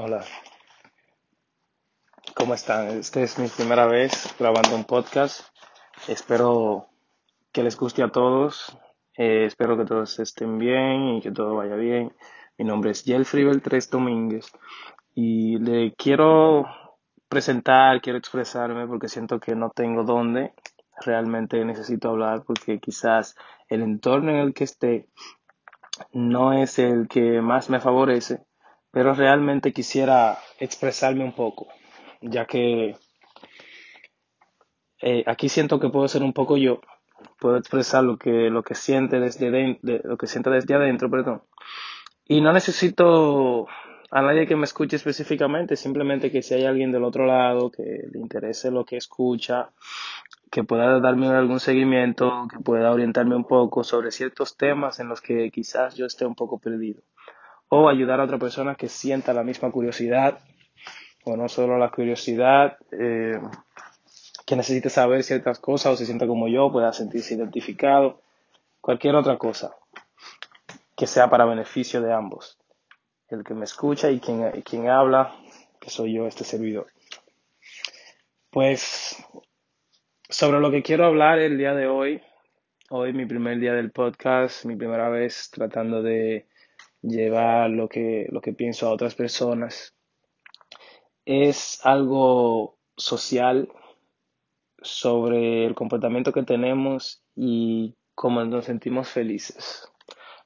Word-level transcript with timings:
Hola, 0.00 0.24
¿cómo 2.36 2.54
están? 2.54 2.86
Esta 2.86 3.20
es 3.20 3.36
mi 3.36 3.48
primera 3.48 3.84
vez 3.88 4.32
grabando 4.38 4.76
un 4.76 4.84
podcast. 4.84 5.40
Espero 6.06 6.86
que 7.50 7.64
les 7.64 7.76
guste 7.76 8.04
a 8.04 8.12
todos. 8.12 8.78
Eh, 9.16 9.46
espero 9.46 9.76
que 9.76 9.84
todos 9.84 10.20
estén 10.20 10.56
bien 10.56 11.16
y 11.16 11.20
que 11.20 11.32
todo 11.32 11.56
vaya 11.56 11.74
bien. 11.74 12.14
Mi 12.58 12.64
nombre 12.64 12.92
es 12.92 13.02
Jelfrey 13.02 13.42
Beltrés 13.42 13.90
Domínguez 13.90 14.52
y 15.16 15.58
le 15.58 15.92
quiero 15.96 16.64
presentar, 17.28 18.00
quiero 18.00 18.20
expresarme 18.20 18.86
porque 18.86 19.08
siento 19.08 19.40
que 19.40 19.56
no 19.56 19.70
tengo 19.70 20.04
dónde. 20.04 20.54
Realmente 21.04 21.64
necesito 21.64 22.10
hablar 22.10 22.44
porque 22.44 22.78
quizás 22.78 23.34
el 23.68 23.82
entorno 23.82 24.30
en 24.30 24.36
el 24.36 24.54
que 24.54 24.62
esté 24.62 25.08
no 26.12 26.52
es 26.52 26.78
el 26.78 27.08
que 27.08 27.40
más 27.40 27.68
me 27.68 27.80
favorece 27.80 28.46
pero 28.90 29.14
realmente 29.14 29.72
quisiera 29.72 30.38
expresarme 30.58 31.24
un 31.24 31.32
poco, 31.32 31.68
ya 32.20 32.46
que 32.46 32.96
eh, 35.00 35.24
aquí 35.26 35.48
siento 35.48 35.78
que 35.78 35.90
puedo 35.90 36.08
ser 36.08 36.22
un 36.22 36.32
poco 36.32 36.56
yo, 36.56 36.80
puedo 37.38 37.56
expresar 37.56 38.04
lo 38.04 38.16
que, 38.16 38.50
lo 38.50 38.62
que 38.62 38.74
siente 38.74 39.20
desde 39.20 39.50
de, 39.50 40.00
lo 40.04 40.16
que 40.16 40.26
siente 40.26 40.50
desde 40.50 40.74
adentro, 40.74 41.10
perdón. 41.10 41.42
Y 42.26 42.40
no 42.40 42.52
necesito 42.52 43.66
a 44.10 44.22
nadie 44.22 44.46
que 44.46 44.56
me 44.56 44.64
escuche 44.64 44.96
específicamente, 44.96 45.76
simplemente 45.76 46.30
que 46.30 46.42
si 46.42 46.54
hay 46.54 46.64
alguien 46.64 46.92
del 46.92 47.04
otro 47.04 47.26
lado 47.26 47.70
que 47.70 47.82
le 47.82 48.18
interese 48.18 48.70
lo 48.70 48.84
que 48.84 48.96
escucha, 48.96 49.70
que 50.50 50.64
pueda 50.64 50.98
darme 50.98 51.28
algún 51.28 51.60
seguimiento, 51.60 52.48
que 52.50 52.60
pueda 52.60 52.90
orientarme 52.90 53.36
un 53.36 53.44
poco 53.44 53.84
sobre 53.84 54.10
ciertos 54.10 54.56
temas 54.56 54.98
en 54.98 55.08
los 55.08 55.20
que 55.20 55.50
quizás 55.50 55.94
yo 55.94 56.06
esté 56.06 56.24
un 56.24 56.34
poco 56.34 56.58
perdido 56.58 57.02
o 57.68 57.88
ayudar 57.88 58.20
a 58.20 58.24
otra 58.24 58.38
persona 58.38 58.74
que 58.74 58.88
sienta 58.88 59.32
la 59.32 59.44
misma 59.44 59.70
curiosidad 59.70 60.38
o 61.24 61.36
no 61.36 61.48
solo 61.48 61.78
la 61.78 61.90
curiosidad, 61.90 62.78
eh, 62.92 63.38
que 64.46 64.56
necesite 64.56 64.88
saber 64.88 65.22
ciertas 65.22 65.58
cosas 65.58 65.92
o 65.92 65.96
se 65.96 66.06
sienta 66.06 66.26
como 66.26 66.48
yo, 66.48 66.72
pueda 66.72 66.92
sentirse 66.92 67.34
identificado, 67.34 68.22
cualquier 68.80 69.14
otra 69.14 69.36
cosa 69.36 69.76
que 70.96 71.06
sea 71.06 71.28
para 71.28 71.44
beneficio 71.44 72.00
de 72.00 72.12
ambos, 72.12 72.58
el 73.28 73.44
que 73.44 73.54
me 73.54 73.64
escucha 73.64 74.10
y 74.10 74.20
quien, 74.20 74.50
y 74.54 74.62
quien 74.62 74.88
habla, 74.88 75.36
que 75.80 75.90
soy 75.90 76.14
yo, 76.14 76.26
este 76.26 76.44
servidor. 76.44 76.86
Pues 78.50 79.16
sobre 80.28 80.60
lo 80.60 80.70
que 80.70 80.82
quiero 80.82 81.06
hablar 81.06 81.38
el 81.38 81.58
día 81.58 81.74
de 81.74 81.86
hoy, 81.86 82.22
hoy 82.90 83.12
mi 83.12 83.26
primer 83.26 83.60
día 83.60 83.74
del 83.74 83.92
podcast, 83.92 84.64
mi 84.64 84.76
primera 84.76 85.08
vez 85.08 85.50
tratando 85.52 86.02
de 86.02 86.48
llevar 87.02 87.70
lo 87.70 87.88
que, 87.88 88.26
lo 88.30 88.40
que 88.40 88.52
pienso 88.52 88.86
a 88.86 88.92
otras 88.92 89.14
personas. 89.14 89.94
Es 91.24 91.80
algo 91.84 92.78
social 92.96 93.68
sobre 94.80 95.66
el 95.66 95.74
comportamiento 95.74 96.32
que 96.32 96.42
tenemos 96.42 97.22
y 97.34 97.96
cómo 98.14 98.44
nos 98.44 98.64
sentimos 98.64 99.08
felices. 99.08 99.90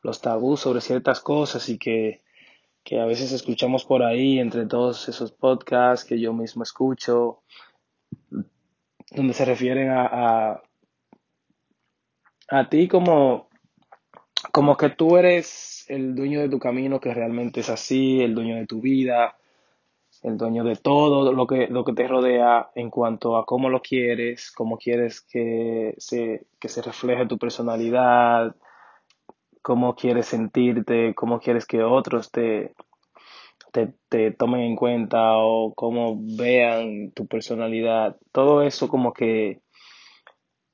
Los 0.02 0.20
tabús 0.20 0.60
sobre 0.60 0.80
ciertas 0.80 1.20
cosas 1.20 1.68
y 1.68 1.78
que, 1.78 2.22
que 2.82 3.00
a 3.00 3.04
veces 3.04 3.32
escuchamos 3.32 3.84
por 3.84 4.02
ahí 4.02 4.38
entre 4.38 4.66
todos 4.66 5.08
esos 5.08 5.32
podcasts 5.32 6.06
que 6.06 6.20
yo 6.20 6.32
mismo 6.32 6.62
escucho, 6.62 7.42
donde 9.10 9.34
se 9.34 9.44
refieren 9.44 9.90
a, 9.90 10.06
a, 10.06 10.62
a 12.48 12.68
ti 12.68 12.88
como, 12.88 13.48
como 14.52 14.76
que 14.76 14.90
tú 14.90 15.16
eres 15.16 15.86
el 15.88 16.14
dueño 16.14 16.40
de 16.40 16.50
tu 16.50 16.58
camino 16.58 17.00
que 17.00 17.12
realmente 17.14 17.60
es 17.60 17.70
así, 17.70 18.20
el 18.20 18.34
dueño 18.34 18.56
de 18.56 18.66
tu 18.66 18.80
vida, 18.82 19.36
el 20.22 20.36
dueño 20.36 20.62
de 20.62 20.76
todo 20.76 21.32
lo 21.32 21.46
que, 21.46 21.68
lo 21.68 21.84
que 21.84 21.94
te 21.94 22.06
rodea 22.06 22.70
en 22.74 22.90
cuanto 22.90 23.36
a 23.36 23.46
cómo 23.46 23.70
lo 23.70 23.80
quieres, 23.80 24.52
cómo 24.52 24.76
quieres 24.76 25.22
que 25.22 25.94
se, 25.96 26.46
que 26.60 26.68
se 26.68 26.82
refleje 26.82 27.26
tu 27.26 27.38
personalidad, 27.38 28.54
cómo 29.62 29.94
quieres 29.96 30.26
sentirte, 30.26 31.14
cómo 31.14 31.40
quieres 31.40 31.66
que 31.66 31.82
otros 31.82 32.30
te, 32.30 32.74
te, 33.72 33.94
te 34.10 34.32
tomen 34.32 34.60
en 34.60 34.76
cuenta 34.76 35.38
o 35.38 35.72
cómo 35.74 36.18
vean 36.20 37.10
tu 37.12 37.26
personalidad. 37.26 38.16
Todo 38.32 38.62
eso 38.62 38.88
como 38.88 39.14
que 39.14 39.62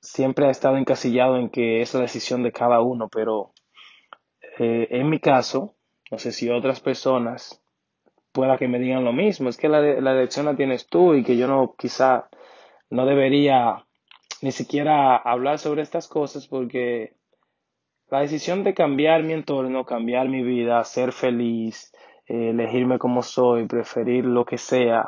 siempre 0.00 0.47
ha 0.47 0.50
estado 0.50 0.78
encasillado 0.78 1.36
en 1.36 1.48
que 1.48 1.80
es 1.80 1.94
la 1.94 2.00
decisión 2.00 2.42
de 2.42 2.53
cada 2.53 2.80
uno, 2.80 3.08
pero 3.08 3.53
eh, 4.58 4.88
en 4.91 5.08
mi 5.08 5.20
caso, 5.20 5.74
no 6.10 6.19
sé 6.19 6.32
si 6.32 6.50
otras 6.50 6.80
personas 6.80 7.62
pueda 8.32 8.58
que 8.58 8.69
me 8.69 8.78
digan 8.78 9.04
lo 9.04 9.12
mismo, 9.12 9.48
es 9.48 9.56
que 9.56 9.69
la, 9.69 9.80
la 9.80 10.12
elección 10.12 10.46
la 10.46 10.56
tienes 10.56 10.86
tú 10.86 11.14
y 11.14 11.24
que 11.24 11.36
yo 11.36 11.48
no, 11.48 11.74
quizá, 11.76 12.28
no 12.91 13.06
debería 13.06 13.84
ni 14.42 14.52
siquiera 14.52 15.16
hablar 15.16 15.58
sobre 15.58 15.82
estas 15.82 16.08
cosas 16.08 16.47
porque 16.47 17.14
la 18.10 18.20
decisión 18.20 18.64
de 18.64 18.74
cambiar 18.74 19.22
mi 19.22 19.32
entorno, 19.32 19.84
cambiar 19.84 20.28
mi 20.28 20.42
vida, 20.42 20.82
ser 20.84 21.12
feliz, 21.12 21.92
eh, 22.26 22.50
elegirme 22.50 22.98
como 22.98 23.22
soy, 23.22 23.66
preferir 23.66 24.24
lo 24.24 24.44
que 24.44 24.58
sea 24.58 25.04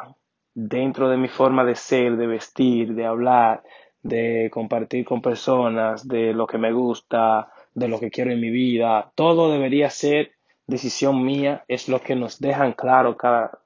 dentro 0.54 1.08
de 1.08 1.16
mi 1.16 1.28
forma 1.28 1.64
de 1.64 1.76
ser, 1.76 2.16
de 2.16 2.26
vestir, 2.26 2.94
de 2.94 3.06
hablar, 3.06 3.62
de 4.02 4.50
compartir 4.52 5.04
con 5.04 5.22
personas, 5.22 6.06
de 6.06 6.32
lo 6.32 6.46
que 6.46 6.58
me 6.58 6.72
gusta, 6.72 7.50
de 7.80 7.88
lo 7.88 7.98
que 7.98 8.10
quiero 8.10 8.30
en 8.30 8.40
mi 8.40 8.50
vida. 8.50 9.10
Todo 9.14 9.50
debería 9.50 9.90
ser 9.90 10.32
decisión 10.66 11.24
mía, 11.24 11.64
es 11.66 11.88
lo 11.88 12.00
que 12.00 12.14
nos 12.14 12.38
dejan 12.38 12.74
claro 12.74 13.16
cada, 13.16 13.58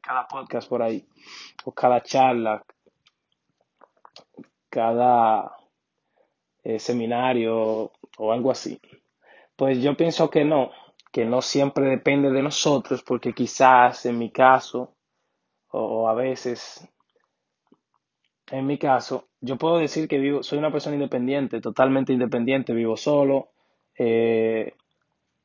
cada 0.00 0.26
podcast 0.26 0.68
por 0.68 0.82
ahí, 0.82 1.06
o 1.64 1.72
cada 1.72 2.02
charla, 2.02 2.64
cada 4.68 5.52
eh, 6.64 6.78
seminario 6.78 7.92
o 8.18 8.32
algo 8.32 8.50
así. 8.50 8.80
Pues 9.54 9.80
yo 9.82 9.96
pienso 9.96 10.30
que 10.30 10.44
no, 10.44 10.70
que 11.12 11.24
no 11.24 11.42
siempre 11.42 11.84
depende 11.84 12.30
de 12.30 12.42
nosotros, 12.42 13.02
porque 13.02 13.34
quizás 13.34 14.06
en 14.06 14.18
mi 14.18 14.30
caso, 14.30 14.96
o 15.68 16.08
a 16.08 16.14
veces, 16.14 16.88
en 18.50 18.66
mi 18.66 18.78
caso, 18.78 19.28
yo 19.40 19.56
puedo 19.56 19.78
decir 19.78 20.08
que 20.08 20.18
vivo, 20.18 20.42
soy 20.42 20.58
una 20.58 20.72
persona 20.72 20.96
independiente, 20.96 21.60
totalmente 21.60 22.12
independiente, 22.12 22.72
vivo 22.74 22.96
solo, 22.96 23.50
eh, 23.96 24.74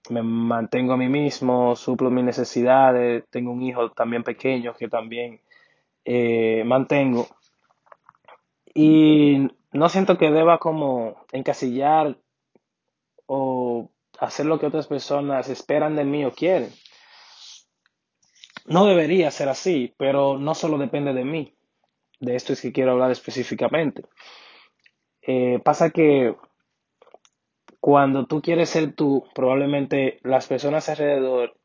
me 0.09 0.21
mantengo 0.21 0.93
a 0.93 0.97
mí 0.97 1.07
mismo, 1.07 1.75
suplo 1.75 2.09
mis 2.09 2.23
necesidades, 2.23 3.25
tengo 3.29 3.51
un 3.51 3.61
hijo 3.61 3.91
también 3.91 4.23
pequeño 4.23 4.73
que 4.73 4.87
también 4.87 5.41
eh, 6.03 6.63
mantengo. 6.65 7.27
Y 8.73 9.47
no 9.71 9.89
siento 9.89 10.17
que 10.17 10.31
deba 10.31 10.57
como 10.57 11.15
encasillar 11.31 12.17
o 13.25 13.89
hacer 14.19 14.45
lo 14.45 14.59
que 14.59 14.67
otras 14.67 14.87
personas 14.87 15.49
esperan 15.49 15.95
de 15.95 16.05
mí 16.05 16.25
o 16.25 16.31
quieren. 16.31 16.71
No 18.65 18.85
debería 18.85 19.31
ser 19.31 19.49
así, 19.49 19.93
pero 19.97 20.37
no 20.37 20.55
solo 20.55 20.77
depende 20.77 21.13
de 21.13 21.23
mí. 21.23 21.53
De 22.19 22.35
esto 22.35 22.53
es 22.53 22.61
que 22.61 22.71
quiero 22.71 22.91
hablar 22.91 23.11
específicamente. 23.11 24.03
Eh, 25.21 25.59
pasa 25.63 25.89
que 25.89 26.35
cuando 27.79 28.25
tú 28.25 28.41
quieres 28.41 28.69
ser 28.69 28.93
tú, 28.93 29.25
probablemente 29.33 30.19
las 30.23 30.47
personas 30.47 30.89
alrededor 30.89 31.55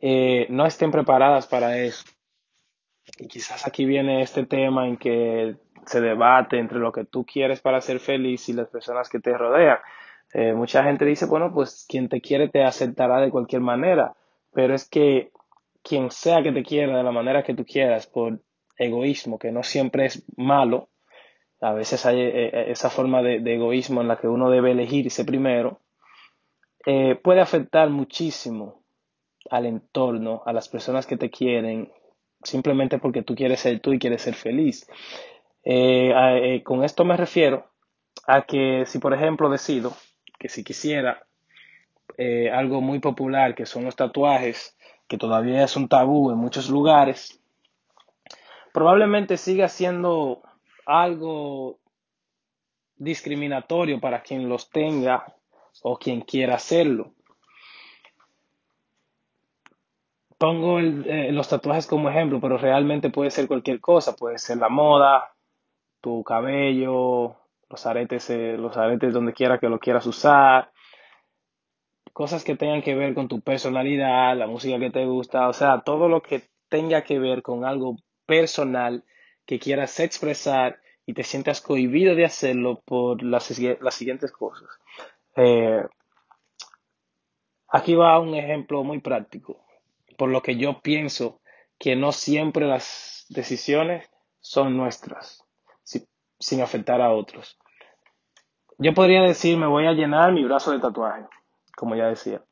eh, 0.00 0.46
no 0.50 0.66
estén 0.66 0.90
preparadas 0.90 1.46
para 1.46 1.78
eso. 1.78 2.04
Y 3.18 3.28
quizás 3.28 3.66
aquí 3.66 3.84
viene 3.84 4.22
este 4.22 4.44
tema 4.44 4.86
en 4.86 4.96
que 4.96 5.56
se 5.86 6.00
debate 6.00 6.58
entre 6.58 6.78
lo 6.78 6.92
que 6.92 7.04
tú 7.04 7.24
quieres 7.24 7.60
para 7.60 7.80
ser 7.80 8.00
feliz 8.00 8.48
y 8.48 8.52
las 8.52 8.68
personas 8.68 9.08
que 9.08 9.20
te 9.20 9.36
rodean. 9.36 9.78
Eh, 10.32 10.52
mucha 10.52 10.82
gente 10.82 11.04
dice, 11.04 11.26
bueno, 11.26 11.52
pues 11.52 11.86
quien 11.88 12.08
te 12.08 12.20
quiere 12.20 12.48
te 12.48 12.64
aceptará 12.64 13.20
de 13.20 13.30
cualquier 13.30 13.62
manera, 13.62 14.14
pero 14.52 14.74
es 14.74 14.88
que 14.88 15.30
quien 15.82 16.10
sea 16.10 16.42
que 16.42 16.52
te 16.52 16.64
quiera 16.64 16.96
de 16.96 17.04
la 17.04 17.12
manera 17.12 17.44
que 17.44 17.54
tú 17.54 17.64
quieras, 17.64 18.06
por 18.06 18.40
egoísmo, 18.78 19.38
que 19.38 19.52
no 19.52 19.62
siempre 19.62 20.06
es 20.06 20.24
malo, 20.36 20.88
a 21.60 21.72
veces 21.72 22.04
hay 22.06 22.20
eh, 22.20 22.46
eh, 22.46 22.64
esa 22.68 22.90
forma 22.90 23.22
de, 23.22 23.36
egoísmo 23.54 24.00
en 24.00 24.08
la 24.08 24.18
que 24.18 24.28
uno 24.28 24.50
debe 24.50 24.72
elegirse 24.72 25.24
primero, 25.24 25.80
eh, 26.84 27.16
puede 27.16 27.40
afectar 27.40 27.88
muchísimo 27.90 28.82
al 29.50 29.66
entorno, 29.66 30.42
a 30.44 30.52
las 30.52 30.68
personas 30.68 31.06
que 31.06 31.16
te 31.16 31.30
quieren, 31.30 31.90
simplemente 32.42 32.98
porque 32.98 33.22
tú 33.22 33.34
quieres 33.34 33.60
ser 33.60 33.80
tú 33.80 33.92
y 33.92 33.98
quieres 33.98 34.22
ser 34.22 34.34
feliz. 34.34 34.86
Con 36.64 36.84
esto 36.84 37.04
me 37.04 37.16
refiero 37.16 37.66
a 38.26 38.42
que 38.42 38.84
si, 38.86 38.98
por 38.98 39.14
ejemplo, 39.14 39.48
decido 39.50 39.92
que 40.38 40.48
si 40.48 40.62
quisiera 40.62 41.26
algo 42.52 42.80
muy 42.80 43.00
popular, 43.00 43.54
que 43.54 43.66
son 43.66 43.84
los 43.84 43.96
tatuajes, 43.96 44.76
que 45.08 45.18
todavía 45.18 45.64
es 45.64 45.76
un 45.76 45.88
tabú 45.88 46.30
en 46.30 46.38
muchos 46.38 46.68
lugares, 46.68 47.40
probablemente 48.76 49.38
siga 49.38 49.68
siendo 49.68 50.42
algo 50.84 51.78
discriminatorio 52.96 53.98
para 54.00 54.20
quien 54.20 54.50
los 54.50 54.68
tenga 54.68 55.24
o 55.80 55.96
quien 55.98 56.20
quiera 56.20 56.56
hacerlo. 56.56 57.14
pongo 60.36 60.78
eh, 60.78 61.32
los 61.32 61.48
tatuajes 61.48 61.86
como 61.86 62.10
ejemplo, 62.10 62.38
pero 62.38 62.58
realmente 62.58 63.08
puede 63.08 63.30
ser 63.30 63.48
cualquier 63.48 63.80
cosa, 63.80 64.14
puede 64.14 64.36
ser 64.36 64.58
la 64.58 64.68
moda, 64.68 65.32
tu 66.02 66.22
cabello, 66.22 67.34
los 67.70 67.86
aretes, 67.86 68.28
eh, 68.28 68.58
los 68.58 68.76
aretes 68.76 69.14
donde 69.14 69.32
quiera 69.32 69.58
que 69.58 69.70
lo 69.70 69.78
quieras 69.78 70.04
usar, 70.06 70.70
cosas 72.12 72.44
que 72.44 72.56
tengan 72.56 72.82
que 72.82 72.94
ver 72.94 73.14
con 73.14 73.26
tu 73.26 73.40
personalidad, 73.40 74.36
la 74.36 74.46
música 74.46 74.78
que 74.78 74.90
te 74.90 75.06
gusta, 75.06 75.48
o 75.48 75.54
sea, 75.54 75.80
todo 75.80 76.10
lo 76.10 76.20
que 76.20 76.42
tenga 76.68 77.04
que 77.04 77.18
ver 77.18 77.40
con 77.40 77.64
algo 77.64 77.96
personal 78.26 79.04
que 79.46 79.58
quieras 79.58 79.98
expresar 80.00 80.80
y 81.06 81.14
te 81.14 81.22
sientas 81.24 81.60
cohibido 81.60 82.14
de 82.14 82.24
hacerlo 82.24 82.82
por 82.84 83.22
las, 83.22 83.58
las 83.80 83.94
siguientes 83.94 84.32
cosas. 84.32 84.68
Eh, 85.36 85.84
aquí 87.68 87.94
va 87.94 88.18
un 88.18 88.34
ejemplo 88.34 88.82
muy 88.84 89.00
práctico, 89.00 89.64
por 90.16 90.28
lo 90.30 90.42
que 90.42 90.56
yo 90.56 90.80
pienso 90.80 91.40
que 91.78 91.94
no 91.96 92.12
siempre 92.12 92.66
las 92.66 93.26
decisiones 93.28 94.10
son 94.40 94.76
nuestras, 94.76 95.44
si- 95.82 96.06
sin 96.38 96.60
afectar 96.62 97.00
a 97.00 97.12
otros. 97.12 97.58
Yo 98.78 98.94
podría 98.94 99.22
decir, 99.22 99.56
me 99.58 99.66
voy 99.66 99.86
a 99.86 99.92
llenar 99.92 100.32
mi 100.32 100.44
brazo 100.44 100.70
de 100.72 100.80
tatuaje, 100.80 101.26
como 101.76 101.94
ya 101.94 102.06
decía. 102.08 102.42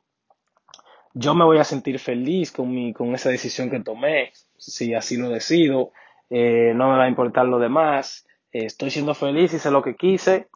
Yo 1.13 1.33
me 1.33 1.45
voy 1.45 1.57
a 1.59 1.63
sentir 1.63 1.97
feliz 1.99 2.51
con 2.51 2.69
mi, 2.73 2.93
con 2.93 3.15
esa 3.15 3.29
decisión 3.29 3.69
que 3.69 3.79
tomé, 3.79 4.33
si 4.71 4.93
así 4.93 5.17
lo 5.17 5.29
decido, 5.29 5.91
eh, 6.29 6.73
no 6.75 6.89
me 6.89 6.97
va 6.97 7.05
a 7.05 7.09
importar 7.09 7.45
lo 7.45 7.59
demás, 7.59 8.25
eh, 8.51 8.65
estoy 8.65 8.89
siendo 8.89 9.13
feliz, 9.13 9.53
hice 9.53 9.71
lo 9.71 9.83
que 9.83 9.95
quise, 9.95 10.47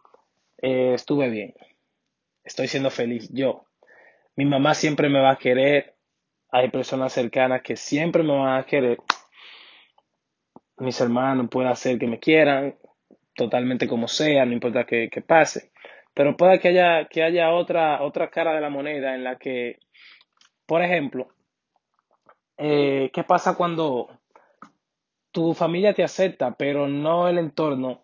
eh, 0.61 0.93
estuve 0.95 1.29
bien, 1.29 1.53
estoy 2.43 2.67
siendo 2.67 2.89
feliz 2.89 3.29
yo. 3.31 3.65
Mi 4.35 4.45
mamá 4.45 4.73
siempre 4.73 5.09
me 5.09 5.21
va 5.21 5.31
a 5.31 5.37
querer, 5.37 5.95
hay 6.51 6.69
personas 6.69 7.13
cercanas 7.13 7.61
que 7.61 7.75
siempre 7.75 8.23
me 8.23 8.37
van 8.37 8.59
a 8.59 8.65
querer, 8.65 8.97
mis 10.77 10.99
hermanos 11.01 11.47
puede 11.51 11.69
hacer 11.69 11.99
que 11.99 12.07
me 12.07 12.19
quieran, 12.19 12.75
totalmente 13.35 13.87
como 13.87 14.07
sea, 14.07 14.45
no 14.45 14.53
importa 14.53 14.85
qué, 14.85 15.09
qué 15.11 15.21
pase, 15.21 15.71
pero 16.13 16.35
puede 16.35 16.59
que 16.59 16.69
haya, 16.69 17.05
que 17.05 17.23
haya 17.23 17.51
otra, 17.51 18.01
otra 18.01 18.29
cara 18.29 18.53
de 18.53 18.61
la 18.61 18.69
moneda 18.69 19.13
en 19.15 19.23
la 19.23 19.37
que, 19.37 19.79
por 20.65 20.81
ejemplo, 20.81 21.29
eh, 22.59 23.09
¿qué 23.13 23.23
pasa 23.23 23.55
cuando 23.55 24.09
tu 25.31 25.53
familia 25.53 25.93
te 25.93 26.03
acepta, 26.03 26.55
pero 26.55 26.89
no 26.89 27.29
el 27.29 27.37
entorno? 27.37 28.03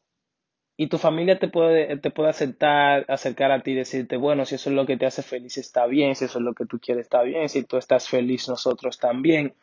Y 0.78 0.88
tu 0.88 0.98
familia 0.98 1.40
te 1.40 1.50
puede, 1.50 1.98
te 1.98 2.10
puede 2.10 2.30
aceptar, 2.30 3.06
acercar 3.10 3.52
a 3.52 3.62
ti 3.62 3.72
y 3.72 3.76
decirte, 3.76 4.18
bueno, 4.18 4.46
si 4.46 4.56
eso 4.56 4.70
es 4.70 4.76
lo 4.76 4.86
que 4.86 4.98
te 4.98 5.06
hace 5.06 5.24
feliz, 5.24 5.58
está 5.58 5.86
bien, 5.86 6.16
si 6.16 6.26
eso 6.26 6.40
es 6.40 6.46
lo 6.46 6.54
que 6.54 6.66
tú 6.66 6.80
quieres, 6.80 7.04
está 7.06 7.22
bien, 7.22 7.50
si 7.50 7.64
tú 7.64 7.78
estás 7.78 8.08
feliz, 8.08 8.48
nosotros 8.48 8.98
también. 8.98 9.56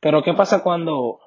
Pero 0.00 0.22
¿qué 0.22 0.34
pasa 0.34 0.62
cuando, 0.62 1.20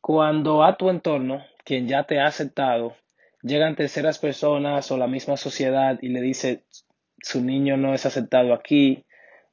cuando 0.00 0.64
a 0.64 0.76
tu 0.76 0.90
entorno, 0.90 1.42
quien 1.64 1.88
ya 1.88 2.04
te 2.04 2.20
ha 2.20 2.26
aceptado, 2.26 2.96
llegan 3.42 3.76
terceras 3.76 4.18
personas 4.18 4.90
o 4.90 4.98
la 4.98 5.06
misma 5.06 5.36
sociedad 5.38 5.98
y 6.02 6.08
le 6.08 6.20
dice, 6.20 6.64
su 7.18 7.42
niño 7.42 7.76
no 7.78 7.94
es 7.94 8.04
aceptado 8.06 8.54
aquí, 8.54 9.04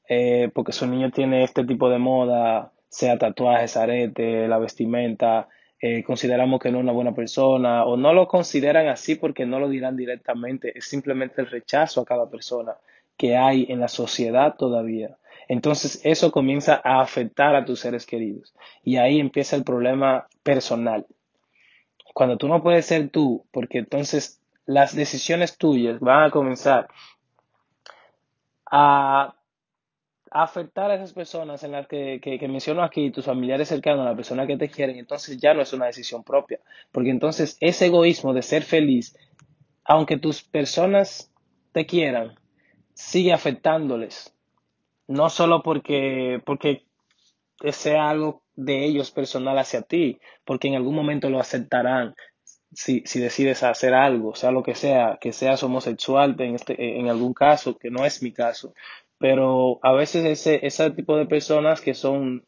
eh, 0.09 0.49
porque 0.53 0.71
su 0.71 0.87
niño 0.87 1.11
tiene 1.11 1.43
este 1.43 1.63
tipo 1.63 1.89
de 1.89 1.99
moda, 1.99 2.71
sea 2.89 3.19
tatuajes, 3.19 3.77
arete, 3.77 4.47
la 4.47 4.57
vestimenta, 4.57 5.47
eh, 5.79 6.03
consideramos 6.03 6.59
que 6.59 6.71
no 6.71 6.79
es 6.79 6.83
una 6.83 6.91
buena 6.91 7.13
persona, 7.13 7.85
o 7.85 7.95
no 7.95 8.11
lo 8.13 8.27
consideran 8.27 8.87
así 8.87 9.15
porque 9.15 9.45
no 9.45 9.59
lo 9.59 9.69
dirán 9.69 9.95
directamente, 9.95 10.77
es 10.77 10.85
simplemente 10.85 11.41
el 11.41 11.47
rechazo 11.47 12.01
a 12.01 12.05
cada 12.05 12.29
persona 12.29 12.73
que 13.17 13.37
hay 13.37 13.67
en 13.69 13.79
la 13.79 13.87
sociedad 13.87 14.55
todavía. 14.57 15.17
Entonces 15.47 16.01
eso 16.03 16.31
comienza 16.31 16.81
a 16.83 17.01
afectar 17.01 17.55
a 17.55 17.65
tus 17.65 17.79
seres 17.79 18.05
queridos 18.05 18.55
y 18.83 18.97
ahí 18.97 19.19
empieza 19.19 19.55
el 19.55 19.63
problema 19.63 20.27
personal. 20.43 21.05
Cuando 22.13 22.37
tú 22.37 22.47
no 22.47 22.63
puedes 22.63 22.85
ser 22.85 23.09
tú, 23.09 23.45
porque 23.51 23.79
entonces 23.79 24.41
las 24.65 24.95
decisiones 24.95 25.57
tuyas 25.57 25.99
van 25.99 26.23
a 26.23 26.31
comenzar 26.31 26.87
a 28.71 29.35
afectar 30.31 30.91
a 30.91 30.95
esas 30.95 31.13
personas 31.13 31.63
en 31.63 31.71
las 31.71 31.87
que, 31.87 32.19
que, 32.21 32.37
que 32.37 32.47
menciono 32.47 32.83
aquí, 32.83 33.11
tus 33.11 33.25
familiares 33.25 33.67
cercanos, 33.67 34.05
las 34.05 34.15
personas 34.15 34.47
que 34.47 34.57
te 34.57 34.69
quieren, 34.69 34.97
entonces 34.97 35.37
ya 35.37 35.53
no 35.53 35.61
es 35.61 35.73
una 35.73 35.87
decisión 35.87 36.23
propia, 36.23 36.59
porque 36.91 37.09
entonces 37.09 37.57
ese 37.59 37.87
egoísmo 37.87 38.33
de 38.33 38.41
ser 38.41 38.63
feliz, 38.63 39.15
aunque 39.83 40.17
tus 40.17 40.43
personas 40.43 41.31
te 41.71 41.85
quieran, 41.85 42.35
sigue 42.93 43.33
afectándoles, 43.33 44.35
no 45.07 45.29
solo 45.29 45.63
porque, 45.63 46.41
porque 46.45 46.83
sea 47.71 48.09
algo 48.09 48.43
de 48.55 48.85
ellos 48.85 49.11
personal 49.11 49.57
hacia 49.57 49.81
ti, 49.81 50.19
porque 50.45 50.67
en 50.67 50.75
algún 50.75 50.95
momento 50.95 51.29
lo 51.29 51.39
aceptarán. 51.39 52.15
Si, 52.71 53.01
si 53.05 53.19
decides 53.19 53.63
hacer 53.63 53.95
algo, 53.95 54.35
sea 54.35 54.51
lo 54.51 54.61
que 54.61 54.75
sea, 54.75 55.17
que 55.19 55.33
seas 55.33 55.63
homosexual 55.63 56.35
en, 56.37 56.53
este, 56.53 56.99
en 56.99 57.09
algún 57.09 57.33
caso, 57.33 57.77
que 57.77 57.89
no 57.89 58.05
es 58.05 58.21
mi 58.21 58.31
caso, 58.31 58.75
pero 59.19 59.79
a 59.83 59.91
veces 59.91 60.25
ese, 60.25 60.65
ese 60.65 60.89
tipo 60.91 61.17
de 61.17 61.27
personas 61.27 61.81
que 61.81 61.93
son 61.93 62.45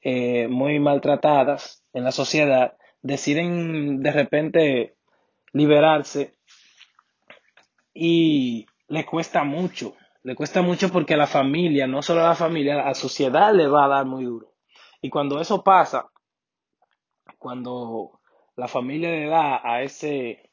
eh, 0.00 0.48
muy 0.48 0.80
maltratadas 0.80 1.84
en 1.92 2.04
la 2.04 2.12
sociedad 2.12 2.76
deciden 3.02 4.02
de 4.02 4.10
repente 4.10 4.96
liberarse 5.52 6.34
y 7.94 8.66
le 8.88 9.04
cuesta 9.06 9.44
mucho, 9.44 9.94
le 10.22 10.34
cuesta 10.34 10.62
mucho 10.62 10.90
porque 10.90 11.14
a 11.14 11.18
la 11.18 11.26
familia, 11.26 11.86
no 11.86 12.02
solo 12.02 12.22
a 12.22 12.28
la 12.28 12.34
familia, 12.34 12.74
a 12.74 12.88
la 12.88 12.94
sociedad 12.94 13.54
le 13.54 13.68
va 13.68 13.84
a 13.84 13.88
dar 13.88 14.06
muy 14.06 14.24
duro. 14.24 14.52
Y 15.00 15.10
cuando 15.10 15.40
eso 15.40 15.62
pasa, 15.62 16.10
cuando 17.38 18.20
la 18.56 18.68
familia 18.68 19.10
le 19.10 19.26
da 19.26 19.60
a 19.62 19.82
ese, 19.82 20.50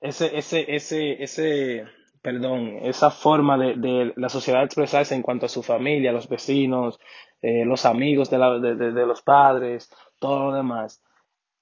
ese, 0.00 0.36
ese, 0.36 0.74
ese, 0.74 1.22
ese, 1.22 1.86
perdón, 2.22 2.78
esa 2.82 3.10
forma 3.10 3.56
de, 3.56 3.74
de 3.76 4.12
la 4.16 4.28
sociedad 4.28 4.62
expresarse 4.62 5.14
en 5.14 5.22
cuanto 5.22 5.46
a 5.46 5.48
su 5.48 5.62
familia, 5.62 6.12
los 6.12 6.28
vecinos, 6.28 6.98
eh, 7.40 7.64
los 7.64 7.86
amigos 7.86 8.30
de, 8.30 8.38
la, 8.38 8.58
de, 8.58 8.74
de, 8.74 9.06
los 9.06 9.22
padres, 9.22 9.90
todo 10.18 10.50
lo 10.50 10.54
demás, 10.54 11.02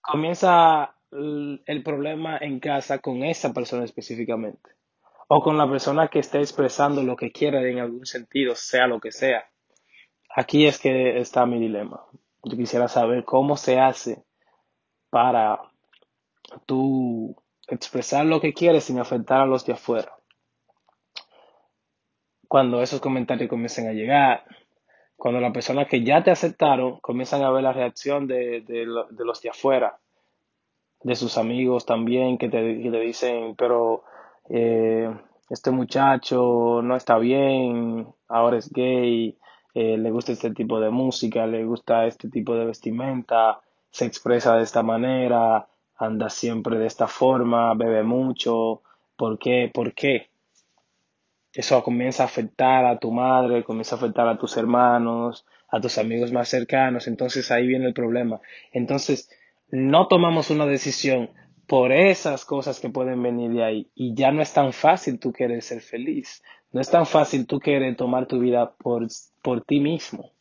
comienza 0.00 0.94
el, 1.12 1.62
el 1.66 1.82
problema 1.82 2.38
en 2.38 2.58
casa 2.60 2.98
con 2.98 3.22
esa 3.22 3.52
persona 3.52 3.84
específicamente. 3.84 4.70
O 5.28 5.40
con 5.42 5.58
la 5.58 5.68
persona 5.68 6.08
que 6.08 6.20
esté 6.20 6.38
expresando 6.38 7.02
lo 7.02 7.14
que 7.14 7.30
quiere 7.30 7.70
en 7.70 7.80
algún 7.80 8.06
sentido, 8.06 8.54
sea 8.54 8.86
lo 8.86 8.98
que 8.98 9.12
sea. 9.12 9.44
Aquí 10.34 10.66
es 10.66 10.78
que 10.78 11.18
está 11.18 11.44
mi 11.46 11.60
dilema. 11.60 12.02
Yo 12.44 12.56
quisiera 12.56 12.88
saber 12.88 13.24
cómo 13.24 13.56
se 13.56 13.78
hace 13.78 14.24
para 15.10 15.60
tú 16.66 17.36
expresar 17.66 18.24
lo 18.24 18.40
que 18.40 18.54
quieres 18.54 18.84
sin 18.84 18.98
afectar 18.98 19.42
a 19.42 19.46
los 19.46 19.66
de 19.66 19.74
afuera. 19.74 20.17
Cuando 22.48 22.82
esos 22.82 23.00
comentarios 23.00 23.48
comiencen 23.48 23.88
a 23.88 23.92
llegar, 23.92 24.44
cuando 25.16 25.40
las 25.40 25.52
personas 25.52 25.88
que 25.88 26.02
ya 26.02 26.22
te 26.22 26.30
aceptaron 26.30 26.98
comienzan 27.00 27.42
a 27.42 27.50
ver 27.50 27.62
la 27.62 27.72
reacción 27.72 28.26
de, 28.26 28.62
de, 28.62 28.86
de 29.10 29.24
los 29.24 29.42
de 29.42 29.50
afuera, 29.50 29.98
de 31.02 31.14
sus 31.16 31.38
amigos 31.38 31.86
también, 31.86 32.38
que 32.38 32.48
te, 32.48 32.80
que 32.82 32.90
te 32.90 33.00
dicen, 33.00 33.54
pero 33.56 34.04
eh, 34.48 35.08
este 35.50 35.70
muchacho 35.70 36.80
no 36.82 36.96
está 36.96 37.18
bien, 37.18 38.06
ahora 38.28 38.58
es 38.58 38.70
gay, 38.72 39.36
eh, 39.74 39.96
le 39.96 40.10
gusta 40.10 40.32
este 40.32 40.52
tipo 40.52 40.80
de 40.80 40.90
música, 40.90 41.46
le 41.46 41.64
gusta 41.64 42.06
este 42.06 42.28
tipo 42.28 42.54
de 42.54 42.66
vestimenta, 42.66 43.60
se 43.90 44.06
expresa 44.06 44.56
de 44.56 44.64
esta 44.64 44.82
manera, 44.82 45.68
anda 45.96 46.30
siempre 46.30 46.78
de 46.78 46.86
esta 46.86 47.06
forma, 47.06 47.74
bebe 47.74 48.02
mucho, 48.02 48.82
¿por 49.16 49.38
qué? 49.38 49.70
¿Por 49.72 49.94
qué? 49.94 50.30
Eso 51.52 51.82
comienza 51.82 52.22
a 52.22 52.26
afectar 52.26 52.84
a 52.84 52.98
tu 52.98 53.10
madre, 53.10 53.64
comienza 53.64 53.96
a 53.96 53.98
afectar 53.98 54.28
a 54.28 54.38
tus 54.38 54.56
hermanos, 54.56 55.46
a 55.68 55.80
tus 55.80 55.98
amigos 55.98 56.32
más 56.32 56.48
cercanos, 56.48 57.08
entonces 57.08 57.50
ahí 57.50 57.66
viene 57.66 57.86
el 57.86 57.94
problema. 57.94 58.40
Entonces, 58.72 59.30
no 59.70 60.08
tomamos 60.08 60.50
una 60.50 60.66
decisión 60.66 61.30
por 61.66 61.92
esas 61.92 62.44
cosas 62.44 62.80
que 62.80 62.88
pueden 62.88 63.22
venir 63.22 63.52
de 63.52 63.64
ahí 63.64 63.90
y 63.94 64.14
ya 64.14 64.30
no 64.30 64.40
es 64.40 64.52
tan 64.52 64.72
fácil 64.72 65.18
tú 65.18 65.32
querer 65.32 65.62
ser 65.62 65.80
feliz, 65.80 66.42
no 66.72 66.80
es 66.80 66.90
tan 66.90 67.06
fácil 67.06 67.46
tú 67.46 67.60
querer 67.60 67.96
tomar 67.96 68.26
tu 68.26 68.38
vida 68.38 68.74
por, 68.76 69.06
por 69.42 69.62
ti 69.64 69.80
mismo. 69.80 70.32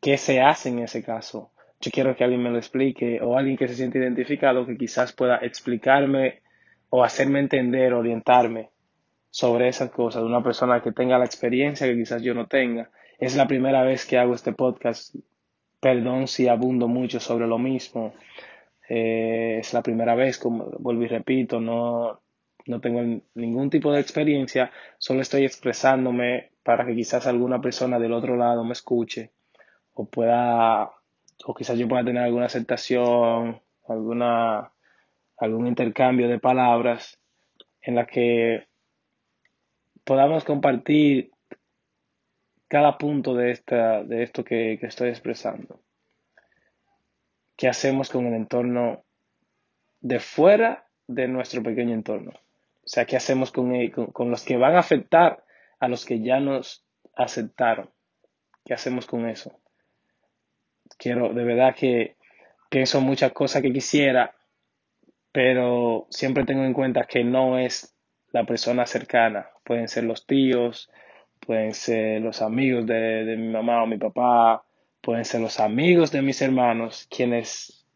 ¿Qué 0.00 0.16
se 0.16 0.40
hace 0.40 0.68
en 0.68 0.80
ese 0.80 1.04
caso? 1.04 1.50
Yo 1.80 1.90
quiero 1.92 2.16
que 2.16 2.24
alguien 2.24 2.42
me 2.42 2.50
lo 2.50 2.58
explique 2.58 3.20
o 3.20 3.36
alguien 3.36 3.56
que 3.56 3.68
se 3.68 3.74
siente 3.74 3.98
identificado 3.98 4.66
que 4.66 4.76
quizás 4.76 5.12
pueda 5.12 5.36
explicarme 5.38 6.42
o 6.90 7.04
hacerme 7.04 7.40
entender, 7.40 7.92
orientarme 7.92 8.70
sobre 9.32 9.68
esas 9.68 9.90
cosas, 9.90 10.22
de 10.22 10.28
una 10.28 10.42
persona 10.42 10.82
que 10.82 10.92
tenga 10.92 11.18
la 11.18 11.24
experiencia 11.24 11.86
que 11.86 11.96
quizás 11.96 12.22
yo 12.22 12.34
no 12.34 12.48
tenga. 12.48 12.90
Es 13.18 13.34
la 13.34 13.48
primera 13.48 13.82
vez 13.82 14.04
que 14.04 14.18
hago 14.18 14.34
este 14.34 14.52
podcast. 14.52 15.14
Perdón 15.80 16.28
si 16.28 16.48
abundo 16.48 16.86
mucho 16.86 17.18
sobre 17.18 17.46
lo 17.46 17.58
mismo. 17.58 18.12
Eh, 18.90 19.56
es 19.60 19.72
la 19.72 19.82
primera 19.82 20.14
vez, 20.14 20.36
como 20.36 20.66
vuelvo 20.78 21.04
y 21.04 21.08
repito, 21.08 21.60
no, 21.60 22.20
no 22.66 22.80
tengo 22.82 23.22
ningún 23.34 23.70
tipo 23.70 23.90
de 23.90 24.00
experiencia, 24.00 24.70
solo 24.98 25.22
estoy 25.22 25.46
expresándome 25.46 26.50
para 26.62 26.84
que 26.84 26.94
quizás 26.94 27.26
alguna 27.26 27.58
persona 27.62 27.98
del 27.98 28.12
otro 28.12 28.36
lado 28.36 28.64
me 28.64 28.72
escuche 28.72 29.30
o 29.94 30.04
pueda, 30.04 30.90
o 31.46 31.54
quizás 31.54 31.78
yo 31.78 31.88
pueda 31.88 32.04
tener 32.04 32.22
alguna 32.22 32.46
aceptación, 32.46 33.62
alguna, 33.88 34.72
algún 35.38 35.66
intercambio 35.68 36.28
de 36.28 36.38
palabras 36.38 37.18
en 37.80 37.94
la 37.94 38.06
que 38.06 38.66
podamos 40.04 40.44
compartir 40.44 41.32
cada 42.68 42.96
punto 42.96 43.34
de, 43.34 43.50
esta, 43.50 44.02
de 44.02 44.22
esto 44.22 44.44
que, 44.44 44.78
estoy 44.82 45.10
expresando. 45.10 45.80
¿Qué 47.56 47.68
hacemos 47.68 48.08
con 48.10 48.26
el 48.26 48.34
entorno 48.34 49.04
de 50.00 50.18
fuera 50.20 50.88
de 51.06 51.28
nuestro 51.28 51.62
pequeño 51.62 51.94
entorno? 51.94 52.30
O 52.30 52.88
sea, 52.88 53.04
¿qué 53.04 53.16
hacemos 53.16 53.52
con, 53.52 53.88
con, 53.90 54.06
con 54.06 54.30
los 54.30 54.42
que 54.44 54.56
van 54.56 54.74
a 54.74 54.80
afectar 54.80 55.44
a 55.78 55.88
los 55.88 56.04
que 56.04 56.20
ya 56.20 56.40
nos 56.40 56.84
aceptaron? 57.14 57.90
¿Qué 58.64 58.74
hacemos 58.74 59.06
con 59.06 59.28
eso? 59.28 59.60
Quiero, 60.96 61.32
de 61.32 61.44
verdad 61.44 61.74
que 61.76 62.16
pienso 62.70 63.00
muchas 63.00 63.32
cosas 63.32 63.62
que 63.62 63.72
quisiera, 63.72 64.34
pero 65.30 66.06
siempre 66.10 66.44
tengo 66.44 66.64
en 66.64 66.72
cuenta 66.72 67.04
que 67.04 67.22
no 67.22 67.58
es 67.58 67.94
la 68.32 68.44
persona 68.44 68.86
cercana. 68.86 69.48
Pueden 69.64 69.88
ser 69.88 70.04
los 70.04 70.26
tíos, 70.26 70.90
pueden 71.40 71.74
ser 71.74 72.20
los 72.20 72.42
amigos 72.42 72.86
de, 72.86 73.24
de 73.24 73.36
mi 73.36 73.48
mamá 73.48 73.82
o 73.82 73.86
mi 73.86 73.98
papá, 73.98 74.64
pueden 75.00 75.24
ser 75.24 75.40
los 75.40 75.60
amigos 75.60 76.10
de 76.10 76.22
mis 76.22 76.40
hermanos, 76.42 77.06
quienes 77.10 77.86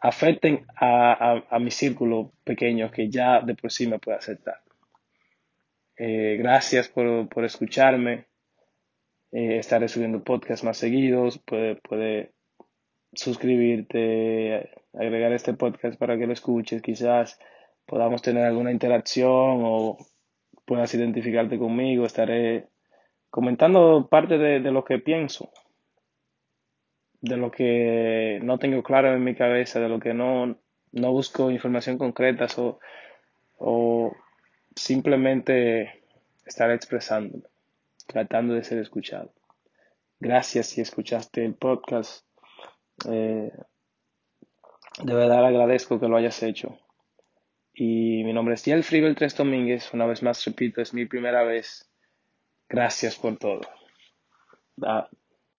afecten 0.00 0.66
a, 0.76 1.12
a, 1.12 1.44
a 1.50 1.58
mi 1.58 1.70
círculo 1.70 2.32
pequeño 2.44 2.90
que 2.90 3.08
ya 3.08 3.40
de 3.40 3.54
por 3.54 3.70
sí 3.70 3.86
me 3.86 3.98
puede 3.98 4.18
aceptar. 4.18 4.60
Eh, 5.96 6.36
gracias 6.38 6.88
por, 6.88 7.28
por 7.28 7.44
escucharme. 7.44 8.26
Eh, 9.32 9.58
estaré 9.58 9.88
subiendo 9.88 10.22
podcasts 10.22 10.64
más 10.64 10.76
seguidos. 10.76 11.38
Puede, 11.38 11.76
puede 11.76 12.32
suscribirte, 13.12 14.70
agregar 14.92 15.32
este 15.32 15.54
podcast 15.54 15.98
para 15.98 16.18
que 16.18 16.26
lo 16.26 16.32
escuches. 16.32 16.82
Quizás 16.82 17.38
podamos 17.86 18.22
tener 18.22 18.44
alguna 18.44 18.70
interacción 18.70 19.62
o 19.64 19.98
puedas 20.64 20.94
identificarte 20.94 21.58
conmigo. 21.58 22.06
Estaré 22.06 22.68
comentando 23.30 24.08
parte 24.08 24.38
de, 24.38 24.60
de 24.60 24.70
lo 24.70 24.84
que 24.84 24.98
pienso 24.98 25.50
de 27.24 27.38
lo 27.38 27.50
que 27.50 28.38
no 28.42 28.58
tengo 28.58 28.82
claro 28.82 29.14
en 29.14 29.24
mi 29.24 29.34
cabeza, 29.34 29.80
de 29.80 29.88
lo 29.88 29.98
que 29.98 30.12
no, 30.12 30.58
no 30.92 31.10
busco 31.10 31.50
información 31.50 31.96
concreta 31.96 32.46
o, 32.58 32.78
o 33.56 34.14
simplemente 34.76 36.02
estar 36.44 36.70
expresando, 36.70 37.38
tratando 38.06 38.52
de 38.52 38.62
ser 38.62 38.78
escuchado. 38.78 39.32
Gracias 40.20 40.66
si 40.66 40.82
escuchaste 40.82 41.46
el 41.46 41.54
podcast. 41.54 42.26
Eh, 43.08 43.50
de 45.02 45.14
verdad 45.14 45.46
agradezco 45.46 45.98
que 45.98 46.08
lo 46.08 46.18
hayas 46.18 46.42
hecho. 46.42 46.78
Y 47.74 48.22
mi 48.24 48.32
nombre 48.32 48.54
es 48.54 48.64
Yelfri 48.64 49.00
Beltrés 49.00 49.36
Domínguez. 49.36 49.92
Una 49.92 50.06
vez 50.06 50.22
más 50.22 50.44
repito, 50.44 50.80
es 50.80 50.94
mi 50.94 51.06
primera 51.06 51.42
vez. 51.42 51.90
Gracias 52.68 53.16
por 53.16 53.36
todo. 53.36 53.62